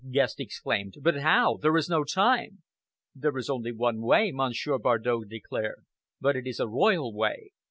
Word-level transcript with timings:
Guest 0.09 0.39
exclaimed. 0.39 0.95
"But 1.01 1.17
how? 1.19 1.57
There 1.61 1.77
is 1.77 1.87
no 1.87 2.03
time!" 2.03 2.63
"There 3.13 3.37
is 3.37 3.51
only 3.51 3.71
one 3.71 4.01
way," 4.01 4.31
Monsieur 4.31 4.79
Bardow 4.79 5.25
declared, 5.25 5.85
"but 6.19 6.35
it 6.35 6.47
is 6.47 6.59
a 6.59 6.67
royal 6.67 7.13
way. 7.13 7.51